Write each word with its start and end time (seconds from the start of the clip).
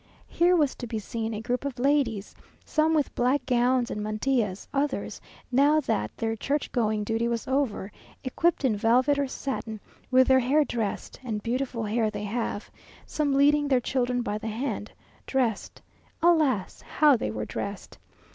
Here 0.29 0.55
was 0.55 0.73
to 0.77 0.87
be 0.87 0.97
seen 0.97 1.31
a 1.31 1.41
group 1.41 1.63
of 1.63 1.77
ladies, 1.77 2.33
some 2.65 2.95
with 2.95 3.13
black 3.13 3.45
gowns 3.45 3.91
and 3.91 4.01
mantillas; 4.01 4.67
others, 4.73 5.21
now 5.51 5.79
that 5.79 6.09
their 6.17 6.35
church 6.35 6.71
going 6.71 7.03
duty 7.03 7.27
was 7.27 7.47
over, 7.47 7.91
equipped 8.23 8.65
in 8.65 8.75
velvet 8.75 9.19
or 9.19 9.27
satin, 9.27 9.79
with 10.09 10.27
their 10.29 10.39
hair 10.39 10.65
dressed, 10.65 11.19
and 11.23 11.43
beautiful 11.43 11.83
hair 11.83 12.09
they 12.09 12.23
have; 12.23 12.71
some 13.05 13.35
leading 13.35 13.67
their 13.67 13.79
children 13.79 14.23
by 14.23 14.39
the 14.39 14.47
hand, 14.47 14.91
dressed... 15.27 15.79
alas! 16.19 16.81
how 16.81 17.15
they 17.15 17.29
were 17.29 17.45
dressed! 17.45 17.99